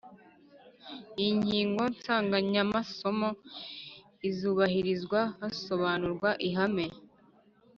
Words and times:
Iyi 1.19 1.31
ngingo 1.39 1.81
nsanganyamasomo 1.93 3.29
izubahirizwa 4.29 5.19
hasobanurwa 5.39 6.29
ihame 6.47 6.85